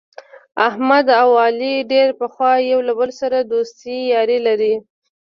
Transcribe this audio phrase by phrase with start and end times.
[0.67, 4.73] احمد او علي ډېر پخوا یو له بل سره دوستي یاري لري.